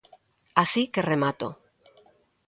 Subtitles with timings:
[0.63, 1.47] Así que remato.